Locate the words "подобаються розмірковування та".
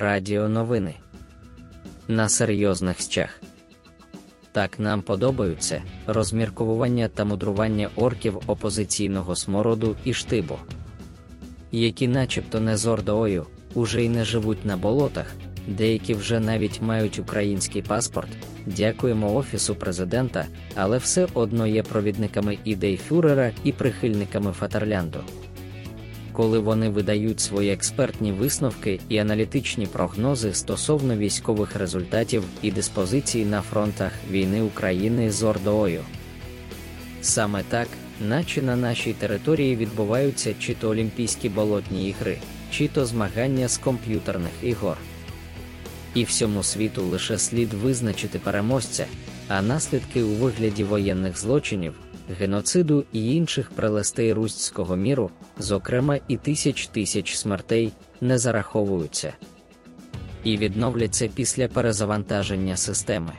5.02-7.24